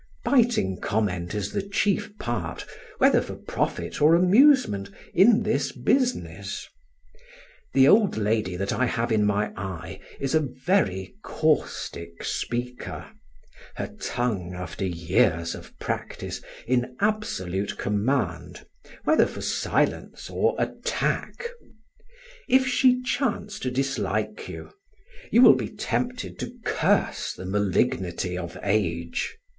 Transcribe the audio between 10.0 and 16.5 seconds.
is a very caustic speaker, her tongue, after years of practice,